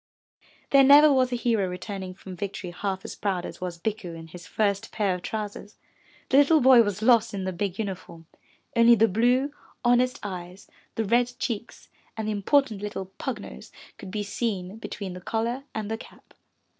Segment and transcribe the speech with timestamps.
[0.71, 4.29] There never was a hero returning from victory half as proud as was Bikku in
[4.29, 5.77] his first pair of trousers.
[6.29, 8.25] The little body was lost in the big uniform,
[8.75, 9.53] only the blue,
[9.85, 11.87] honest eyes, the red cheeks
[12.17, 16.33] and the important little pug nose could be seen between the collar and the cap.